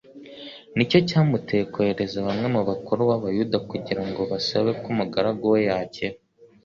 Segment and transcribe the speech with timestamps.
[0.75, 6.17] nicyo cyamutcye kohereza bamwe mu bakuru b'abayuda kugira ngo basabe ko umugaragu we yakira.